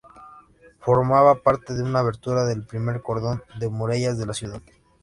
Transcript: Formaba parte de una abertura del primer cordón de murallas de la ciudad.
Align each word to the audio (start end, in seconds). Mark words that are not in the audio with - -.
Formaba 0.79 1.43
parte 1.43 1.75
de 1.75 1.83
una 1.83 1.99
abertura 1.99 2.43
del 2.45 2.65
primer 2.65 3.03
cordón 3.03 3.43
de 3.59 3.69
murallas 3.69 4.17
de 4.17 4.25
la 4.25 4.33
ciudad. 4.33 4.63